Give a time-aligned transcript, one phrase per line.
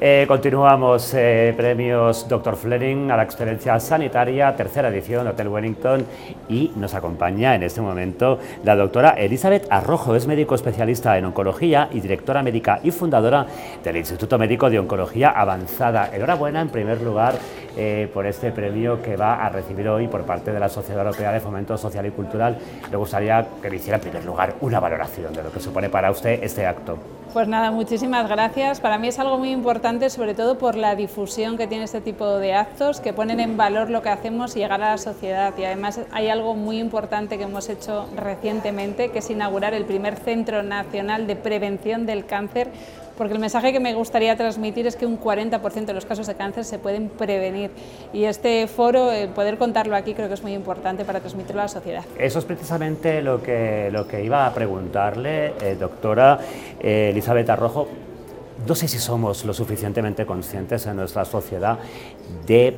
[0.00, 2.56] Eh, continuamos eh, premios Dr.
[2.56, 6.04] Fleming a la excelencia sanitaria, tercera edición, Hotel Wellington,
[6.48, 11.88] y nos acompaña en este momento la doctora Elizabeth Arrojo, es médico especialista en oncología
[11.92, 13.46] y directora médica y fundadora
[13.84, 16.10] del Instituto Médico de Oncología Avanzada.
[16.12, 17.36] Enhorabuena, en primer lugar,
[17.76, 21.30] eh, por este premio que va a recibir hoy por parte de la Sociedad Europea
[21.30, 22.58] de Fomento Social y Cultural.
[22.90, 26.10] Me gustaría que le hiciera en primer lugar una valoración de lo que supone para
[26.10, 26.98] usted este acto.
[27.34, 28.78] Pues nada, muchísimas gracias.
[28.78, 32.38] Para mí es algo muy importante, sobre todo por la difusión que tiene este tipo
[32.38, 35.52] de actos, que ponen en valor lo que hacemos y llegar a la sociedad.
[35.58, 40.14] Y además hay algo muy importante que hemos hecho recientemente, que es inaugurar el primer
[40.14, 42.70] Centro Nacional de Prevención del Cáncer,
[43.16, 46.34] porque el mensaje que me gustaría transmitir es que un 40% de los casos de
[46.34, 47.70] cáncer se pueden prevenir
[48.12, 51.64] y este foro, eh, poder contarlo aquí creo que es muy importante para transmitirlo a
[51.64, 52.04] la sociedad.
[52.18, 56.38] Eso es precisamente lo que, lo que iba a preguntarle, eh, doctora
[56.80, 57.48] eh, Elizabeth.
[58.66, 61.78] No sé si somos lo suficientemente conscientes en nuestra sociedad
[62.46, 62.74] de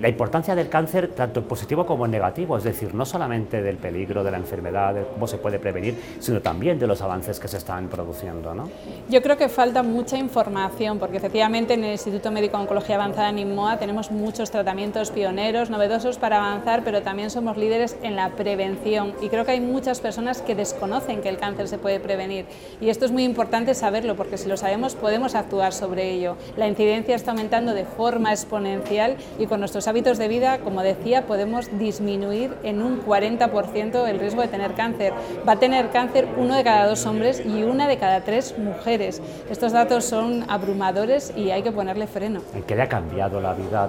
[0.00, 3.76] la importancia del cáncer tanto en positivo como en negativo, es decir, no solamente del
[3.76, 7.48] peligro de la enfermedad, de cómo se puede prevenir, sino también de los avances que
[7.48, 8.54] se están produciendo.
[8.54, 8.68] ¿no?
[9.08, 13.38] Yo creo que falta mucha información, porque efectivamente en el Instituto Médico Oncología Avanzada en
[13.38, 19.14] INMOA tenemos muchos tratamientos pioneros, novedosos para avanzar, pero también somos líderes en la prevención
[19.20, 22.46] y creo que hay muchas personas que desconocen que el cáncer se puede prevenir
[22.80, 26.36] y esto es muy importante saberlo, porque si lo sabemos podemos actuar sobre ello.
[26.56, 31.22] La incidencia está aumentando de forma exponencial y con nuestros hábitos de vida, como decía,
[31.28, 35.12] podemos disminuir en un 40% el riesgo de tener cáncer.
[35.48, 39.22] Va a tener cáncer uno de cada dos hombres y una de cada tres mujeres.
[39.48, 42.42] Estos datos son abrumadores y hay que ponerle freno.
[42.56, 43.88] ¿En qué le ha cambiado la vida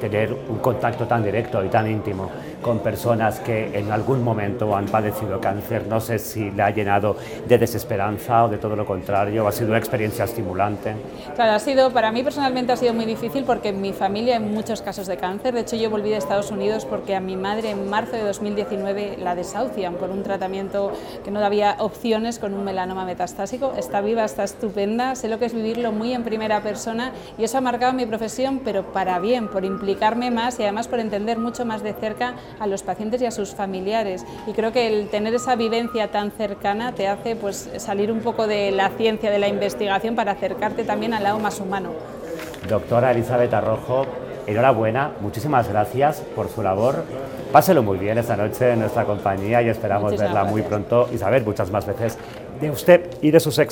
[0.00, 2.30] tener un contacto tan directo y tan íntimo
[2.62, 5.86] con personas que en algún momento han padecido cáncer.
[5.88, 7.16] No sé si le ha llenado
[7.46, 10.94] de desesperanza o de todo lo contrario, ha sido una experiencia estimulante.
[11.34, 14.42] Claro, ha sido, para mí personalmente ha sido muy difícil porque en mi familia hay
[14.42, 15.54] muchos casos de cáncer.
[15.54, 19.16] De hecho, yo volví de Estados Unidos porque a mi madre en marzo de 2019
[19.18, 20.92] la desahucian por un tratamiento
[21.24, 23.72] que no había opciones con un melanoma metastásico.
[23.76, 27.58] Está viva, está estupenda, sé lo que es vivirlo muy en primera persona y eso
[27.58, 31.64] ha marcado mi profesión, pero para bien, por implicarme más y además por entender mucho
[31.64, 34.24] más de cerca a los pacientes y a sus familiares.
[34.46, 38.46] Y creo que el tener esa vivencia tan cercana te hace pues, salir un poco
[38.46, 41.90] de la ciencia, de la investigación, para acercarte también al lado más humano.
[42.68, 44.06] Doctora Elizabeth Arrojo,
[44.46, 47.04] enhorabuena, muchísimas gracias por su labor.
[47.50, 51.44] Páselo muy bien esta noche en nuestra compañía y esperamos verla muy pronto y saber
[51.44, 52.16] muchas más veces
[52.60, 53.70] de usted y de sus éxitos.